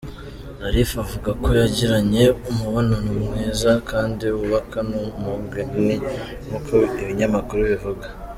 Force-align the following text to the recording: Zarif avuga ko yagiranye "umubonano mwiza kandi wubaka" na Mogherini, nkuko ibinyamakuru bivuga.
Zarif 0.61 0.91
avuga 1.03 1.29
ko 1.43 1.49
yagiranye 1.59 2.23
"umubonano 2.49 3.09
mwiza 3.25 3.71
kandi 3.89 4.23
wubaka" 4.35 4.77
na 4.89 4.97
Mogherini, 5.21 5.95
nkuko 6.45 6.73
ibinyamakuru 7.01 7.61
bivuga. 7.71 8.05